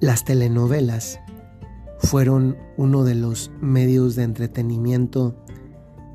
[0.00, 1.20] Las telenovelas
[1.98, 5.36] fueron uno de los medios de entretenimiento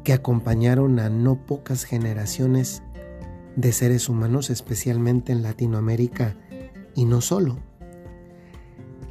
[0.03, 2.81] que acompañaron a no pocas generaciones
[3.55, 6.35] de seres humanos, especialmente en Latinoamérica
[6.95, 7.57] y no solo.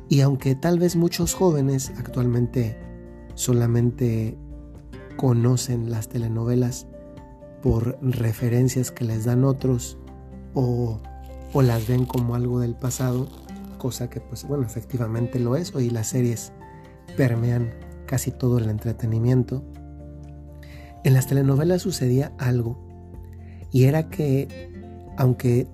[0.09, 2.79] Y aunque tal vez muchos jóvenes actualmente
[3.35, 4.37] solamente
[5.17, 6.87] conocen las telenovelas
[7.63, 9.99] por referencias que les dan otros
[10.55, 11.01] o,
[11.55, 13.29] las ven como algo del pasado,
[13.83, 16.53] cosa que pues bueno, efectivamente lo es, hoy las series
[17.17, 17.75] permean
[18.07, 19.65] casi todo el entretenimiento.
[21.03, 22.79] En las telenovelas sucedía algo
[23.73, 24.71] y era que
[25.17, 25.67] aunque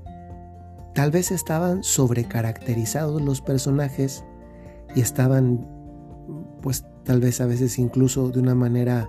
[0.94, 4.24] tal vez estaban sobrecaracterizados los personajes
[4.96, 5.68] y estaban
[6.62, 9.06] pues tal vez a veces incluso de una manera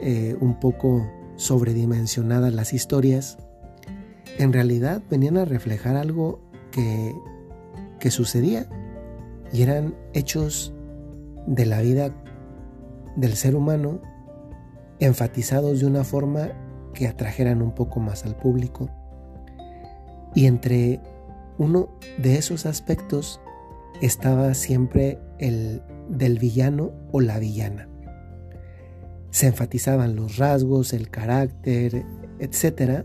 [0.00, 3.38] eh, un poco sobredimensionadas las historias,
[4.36, 6.40] en realidad venían a reflejar algo
[6.72, 7.14] que,
[8.00, 8.66] que sucedía
[9.52, 10.74] y eran hechos
[11.46, 12.10] de la vida
[13.16, 14.00] del ser humano
[14.98, 16.50] enfatizados de una forma
[16.94, 18.90] que atrajeran un poco más al público.
[20.34, 21.00] Y entre
[21.58, 23.40] uno de esos aspectos
[24.00, 27.88] estaba siempre el del villano o la villana.
[29.30, 32.04] Se enfatizaban los rasgos, el carácter,
[32.40, 33.04] etc.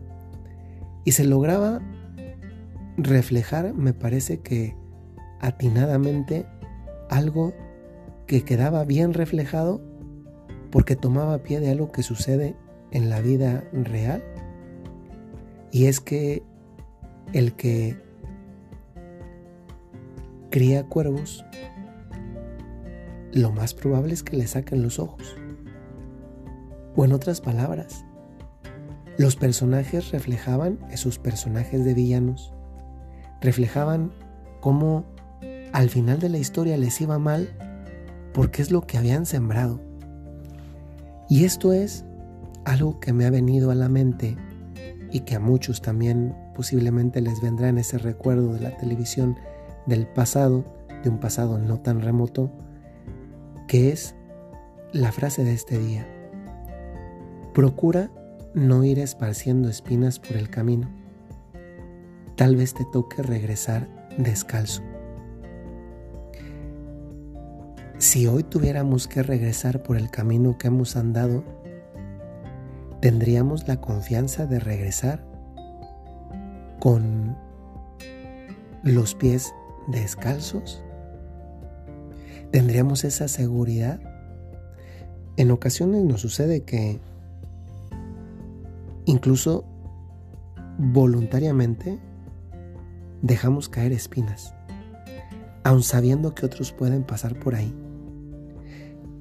[1.04, 1.82] Y se lograba
[2.98, 4.76] reflejar, me parece que
[5.46, 6.48] atinadamente,
[7.10, 7.54] algo
[8.26, 9.80] que quedaba bien reflejado
[10.72, 12.56] porque tomaba pie de algo que sucede
[12.92, 14.24] en la vida real.
[15.72, 16.42] Y es que
[17.32, 17.96] el que
[20.50, 21.46] cría cuervos,
[23.32, 25.36] lo más probable es que le saquen los ojos.
[26.96, 28.04] O en otras palabras,
[29.18, 32.52] los personajes reflejaban, esos personajes de villanos,
[33.42, 34.12] reflejaban
[34.60, 35.06] cómo
[35.76, 37.50] al final de la historia les iba mal
[38.34, 39.82] porque es lo que habían sembrado.
[41.28, 42.06] Y esto es
[42.64, 44.38] algo que me ha venido a la mente
[45.12, 49.38] y que a muchos también posiblemente les vendrá en ese recuerdo de la televisión
[49.86, 50.64] del pasado,
[51.04, 52.50] de un pasado no tan remoto,
[53.68, 54.16] que es
[54.94, 56.08] la frase de este día.
[57.54, 58.10] Procura
[58.54, 60.88] no ir esparciendo espinas por el camino.
[62.38, 64.95] Tal vez te toque regresar descalzo.
[68.06, 71.44] Si hoy tuviéramos que regresar por el camino que hemos andado,
[73.02, 75.26] ¿tendríamos la confianza de regresar
[76.80, 77.36] con
[78.84, 79.56] los pies
[79.88, 80.84] descalzos?
[82.52, 84.00] ¿Tendríamos esa seguridad?
[85.36, 87.00] En ocasiones nos sucede que
[89.06, 89.66] incluso
[90.78, 92.00] voluntariamente
[93.24, 94.54] dejamos caer espinas,
[95.64, 97.76] aun sabiendo que otros pueden pasar por ahí.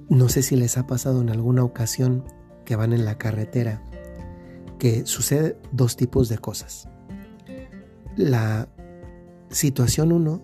[0.09, 2.25] No sé si les ha pasado en alguna ocasión
[2.65, 3.82] que van en la carretera
[4.78, 6.88] que sucede dos tipos de cosas.
[8.16, 8.69] La
[9.48, 10.43] situación uno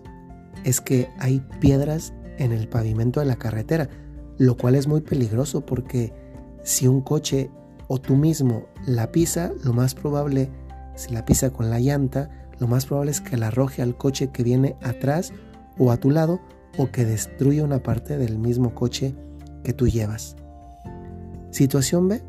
[0.63, 3.89] es que hay piedras en el pavimento de la carretera,
[4.37, 6.13] lo cual es muy peligroso porque
[6.63, 7.51] si un coche
[7.87, 10.49] o tú mismo la pisa, lo más probable,
[10.95, 14.31] si la pisa con la llanta, lo más probable es que la arroje al coche
[14.31, 15.33] que viene atrás
[15.77, 16.39] o a tu lado
[16.77, 19.15] o que destruya una parte del mismo coche
[19.63, 20.35] que tú llevas.
[21.51, 22.21] Situación B,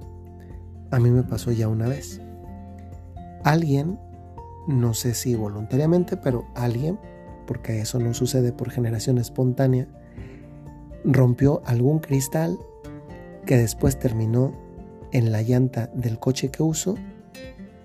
[0.91, 2.21] a mí me pasó ya una vez.
[3.45, 3.99] Alguien,
[4.69, 6.99] no sé si voluntariamente, pero alguien,
[7.47, 9.89] porque eso no sucede por generación espontánea,
[11.05, 12.59] rompió algún cristal
[13.47, 14.53] que después terminó
[15.13, 16.97] en la llanta del coche que uso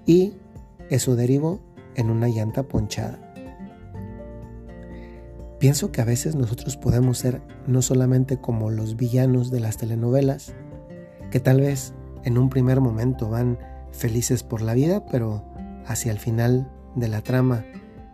[0.05, 0.33] y
[0.89, 1.59] eso derivó
[1.95, 3.26] en una llanta ponchada.
[5.59, 10.53] Pienso que a veces nosotros podemos ser no solamente como los villanos de las telenovelas,
[11.31, 13.57] que tal vez en un primer momento van
[13.91, 15.43] felices por la vida, pero
[15.87, 17.65] hacia el final de la trama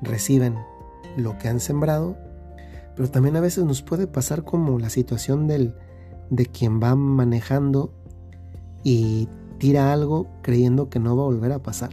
[0.01, 0.55] reciben
[1.17, 2.17] lo que han sembrado,
[2.95, 5.75] pero también a veces nos puede pasar como la situación del,
[6.29, 7.93] de quien va manejando
[8.83, 11.89] y tira algo creyendo que no va a volver a pasar.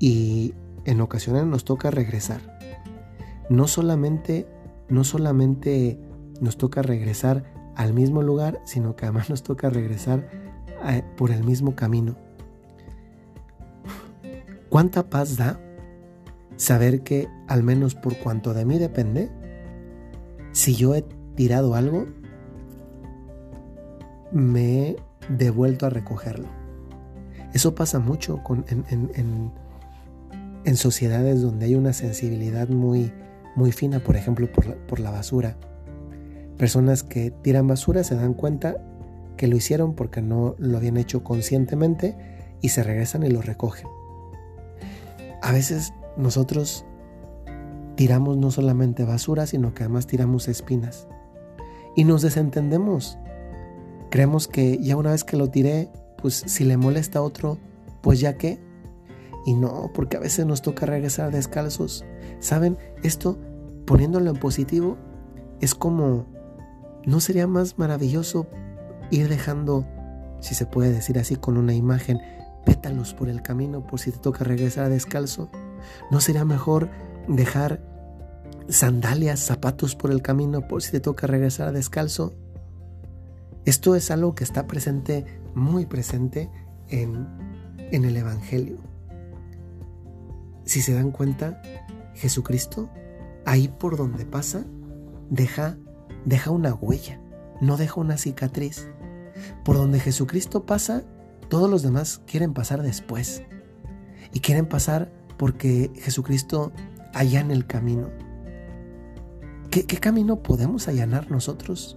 [0.00, 0.54] Y
[0.84, 2.55] en ocasiones nos toca regresar
[3.48, 4.46] no solamente,
[4.88, 5.98] no solamente
[6.40, 7.44] nos toca regresar
[7.74, 10.28] al mismo lugar, sino que además nos toca regresar
[10.86, 12.16] eh, por el mismo camino.
[14.68, 15.60] ¿Cuánta paz da
[16.56, 19.30] saber que, al menos por cuanto de mí depende,
[20.52, 21.02] si yo he
[21.34, 22.06] tirado algo,
[24.32, 24.96] me he
[25.28, 26.48] devuelto a recogerlo?
[27.52, 29.52] Eso pasa mucho en,
[30.64, 33.12] en sociedades donde hay una sensibilidad muy,
[33.56, 35.56] muy fina, por ejemplo, por la, por la basura.
[36.56, 38.76] Personas que tiran basura se dan cuenta
[39.36, 42.16] que lo hicieron porque no lo habían hecho conscientemente
[42.62, 43.88] y se regresan y lo recogen.
[45.42, 46.84] A veces nosotros
[47.96, 51.08] tiramos no solamente basura, sino que además tiramos espinas.
[51.94, 53.18] Y nos desentendemos.
[54.10, 57.58] Creemos que ya una vez que lo tiré, pues si le molesta a otro,
[58.02, 58.58] pues ya qué.
[59.46, 62.04] Y no, porque a veces nos toca regresar descalzos.
[62.40, 62.76] ¿Saben?
[63.04, 63.38] Esto,
[63.86, 64.96] poniéndolo en positivo,
[65.60, 66.26] es como,
[67.04, 68.48] ¿no sería más maravilloso
[69.12, 69.86] ir dejando,
[70.40, 72.20] si se puede decir así con una imagen,
[72.64, 75.48] pétalos por el camino por si te toca regresar descalzo?
[76.10, 76.90] ¿No sería mejor
[77.28, 77.80] dejar
[78.68, 82.34] sandalias, zapatos por el camino por si te toca regresar descalzo?
[83.64, 86.50] Esto es algo que está presente, muy presente
[86.88, 87.28] en,
[87.92, 88.95] en el Evangelio.
[90.66, 91.62] Si se dan cuenta,
[92.14, 92.90] Jesucristo,
[93.44, 94.64] ahí por donde pasa,
[95.30, 95.78] deja,
[96.24, 97.20] deja una huella,
[97.60, 98.88] no deja una cicatriz.
[99.64, 101.04] Por donde Jesucristo pasa,
[101.48, 103.44] todos los demás quieren pasar después.
[104.32, 106.72] Y quieren pasar porque Jesucristo
[107.14, 108.10] allana el camino.
[109.70, 111.96] ¿Qué, ¿Qué, camino podemos allanar nosotros?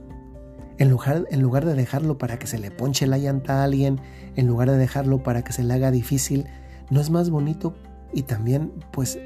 [0.77, 3.99] En lugar, en lugar de dejarlo para que se le ponche la llanta a alguien,
[4.35, 6.45] en lugar de dejarlo para que se le haga difícil,
[6.91, 7.73] ¿no es más bonito
[8.13, 9.19] y también, pues,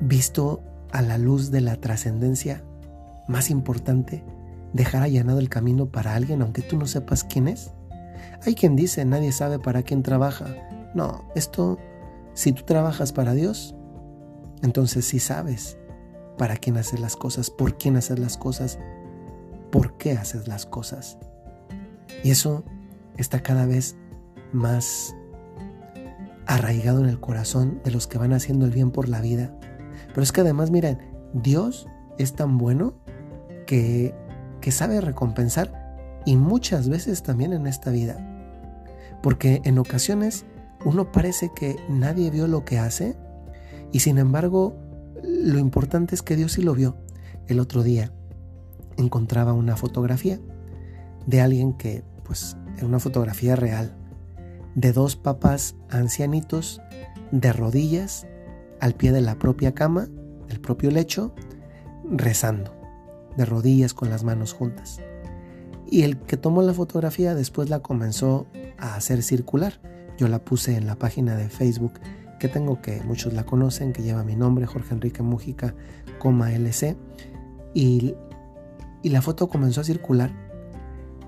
[0.00, 0.62] visto
[0.92, 2.64] a la luz de la trascendencia
[3.28, 4.24] más importante,
[4.72, 7.72] dejar allanado el camino para alguien aunque tú no sepas quién es?
[8.44, 10.46] Hay quien dice, nadie sabe para quién trabaja.
[10.94, 11.78] No, esto,
[12.34, 13.74] si tú trabajas para Dios,
[14.62, 15.76] entonces sí sabes
[16.38, 18.78] para quién haces las cosas, por quién haces las cosas,
[19.70, 21.18] por qué haces las cosas.
[22.24, 22.64] Y eso
[23.16, 23.96] está cada vez
[24.52, 25.14] más
[26.54, 29.54] arraigado en el corazón de los que van haciendo el bien por la vida.
[30.08, 30.98] Pero es que además, miren,
[31.32, 31.86] Dios
[32.18, 32.94] es tan bueno
[33.66, 34.14] que
[34.60, 38.26] que sabe recompensar y muchas veces también en esta vida.
[39.22, 40.44] Porque en ocasiones
[40.84, 43.16] uno parece que nadie vio lo que hace
[43.92, 44.76] y sin embargo
[45.22, 46.96] lo importante es que Dios sí lo vio.
[47.46, 48.12] El otro día
[48.96, 50.38] encontraba una fotografía
[51.26, 53.96] de alguien que pues era una fotografía real
[54.74, 56.80] de dos papás ancianitos
[57.30, 58.26] de rodillas
[58.80, 60.08] al pie de la propia cama,
[60.48, 61.34] del propio lecho,
[62.10, 62.74] rezando
[63.36, 65.00] de rodillas con las manos juntas.
[65.90, 68.46] Y el que tomó la fotografía después la comenzó
[68.78, 69.80] a hacer circular.
[70.18, 71.94] Yo la puse en la página de Facebook
[72.38, 75.74] que tengo que muchos la conocen, que lleva mi nombre, Jorge Enrique Mújica,
[76.22, 76.96] LC.
[77.74, 78.14] Y,
[79.02, 80.32] y la foto comenzó a circular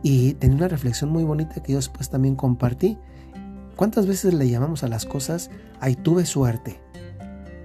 [0.02, 2.98] y tenía una reflexión muy bonita que yo después también compartí.
[3.76, 6.80] ¿Cuántas veces le llamamos a las cosas, ay, tuve suerte?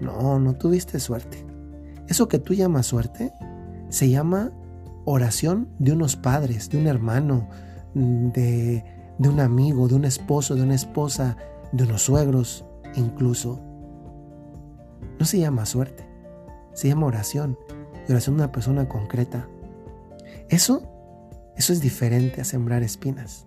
[0.02, 1.46] No, no tuviste suerte.
[2.08, 3.34] Eso que tú llamas suerte
[3.90, 4.52] se llama
[5.06, 7.50] oración de unos padres, de un hermano,
[7.94, 8.84] de,
[9.18, 11.38] de un amigo, de un esposo, de una esposa,
[11.72, 12.66] de unos suegros
[12.96, 13.60] incluso.
[15.20, 16.08] No se llama suerte,
[16.74, 17.58] se llama oración
[18.08, 19.48] y oración de una persona concreta.
[20.50, 20.84] Eso,
[21.56, 23.46] eso es diferente a sembrar espinas.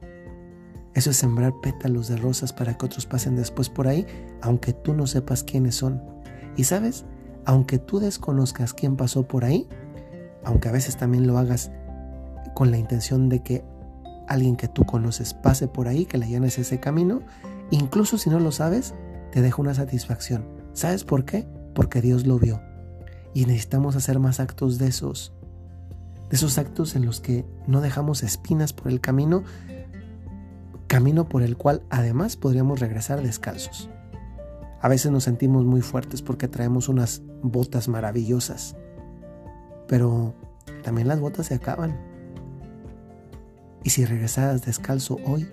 [0.94, 4.06] Eso es sembrar pétalos de rosas para que otros pasen después por ahí,
[4.43, 6.03] aunque tú no sepas quiénes son.
[6.56, 7.05] Y sabes,
[7.44, 9.69] aunque tú desconozcas quién pasó por ahí,
[10.44, 11.70] aunque a veces también lo hagas
[12.55, 13.65] con la intención de que
[14.29, 17.20] alguien que tú conoces pase por ahí, que le allanes ese camino,
[17.70, 18.94] incluso si no lo sabes,
[19.32, 20.44] te deja una satisfacción.
[20.72, 21.46] ¿Sabes por qué?
[21.74, 22.60] Porque Dios lo vio.
[23.34, 25.32] Y necesitamos hacer más actos de esos.
[26.29, 29.43] De esos actos en los que no dejamos espinas por el camino,
[30.91, 33.89] camino por el cual además podríamos regresar descalzos.
[34.82, 38.77] A veces nos sentimos muy fuertes porque traemos unas botas maravillosas
[39.91, 40.35] pero
[40.85, 41.99] también las botas se acaban.
[43.82, 45.49] Y si regresaras descalzo hoy,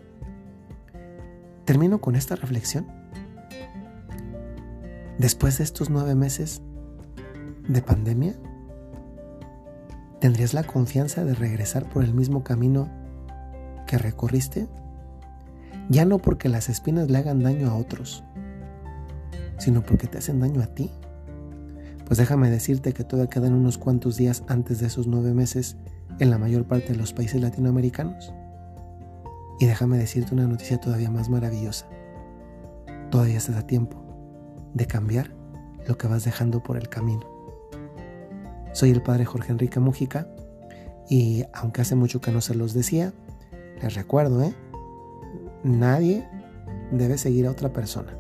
[1.66, 2.86] termino con esta reflexión.
[5.18, 6.62] Después de estos nueve meses
[7.68, 8.36] de pandemia,
[10.22, 12.92] ¿tendrías la confianza de regresar por el mismo camino
[13.88, 14.68] que recorriste?
[15.90, 18.24] Ya no porque las espinas le hagan daño a otros,
[19.58, 20.92] sino porque te hacen daño a ti.
[22.06, 25.78] Pues déjame decirte que todavía quedan unos cuantos días antes de esos nueve meses
[26.20, 28.34] en la mayor parte de los países latinoamericanos.
[29.60, 31.88] Y déjame decirte una noticia todavía más maravillosa.
[33.10, 33.98] Todavía estás a tiempo
[34.74, 35.32] de cambiar
[35.88, 37.26] lo que vas dejando por el camino.
[38.74, 40.28] Soy el padre Jorge Enrique Mújica
[41.10, 43.14] y aunque hace mucho que no se los decía,
[43.82, 44.54] les recuerdo, ¿eh?
[45.64, 46.28] Nadie
[46.92, 48.18] debe seguir a otra persona.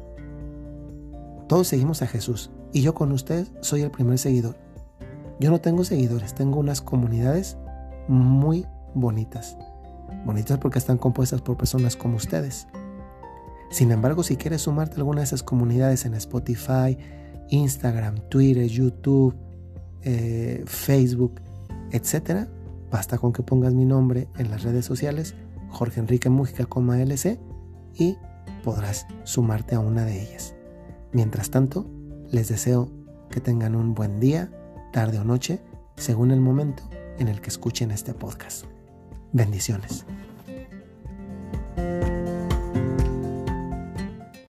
[1.47, 4.57] Todos seguimos a Jesús Y yo con ustedes soy el primer seguidor.
[5.39, 7.57] Yo no tengo seguidores, tengo unas comunidades
[8.07, 9.57] muy bonitas.
[10.25, 12.67] Bonitas porque están compuestas por personas como ustedes.
[13.69, 16.97] Sin embargo, si quieres sumarte a alguna de esas comunidades en Spotify,
[17.49, 19.35] Instagram, Twitter, YouTube,
[20.03, 21.41] eh, Facebook,
[21.91, 22.47] etc.,
[22.89, 25.35] basta con que pongas mi nombre en las redes sociales,
[25.69, 27.39] Jorge Enrique Mújica, LC,
[27.93, 28.17] y
[28.63, 30.55] podrás sumarte a una de ellas.
[31.11, 31.89] Mientras tanto,
[32.31, 32.91] les deseo
[33.29, 34.51] que tengan un buen día,
[34.91, 35.61] tarde o noche,
[35.95, 36.83] según el momento
[37.17, 38.65] en el que escuchen este podcast.
[39.31, 40.05] Bendiciones.